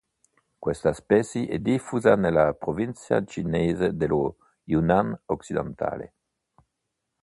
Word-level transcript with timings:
Questa 0.63 0.93
specie 0.93 1.45
è 1.47 1.59
diffusa 1.59 2.15
nella 2.15 2.55
provincia 2.55 3.23
cinese 3.23 3.95
dello 3.95 4.35
Yunnan 4.63 5.15
occidentale. 5.25 6.13